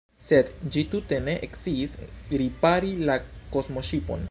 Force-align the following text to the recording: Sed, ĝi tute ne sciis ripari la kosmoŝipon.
Sed, 0.27 0.47
ĝi 0.75 0.83
tute 0.93 1.19
ne 1.27 1.35
sciis 1.59 1.95
ripari 2.43 2.93
la 3.11 3.21
kosmoŝipon. 3.57 4.19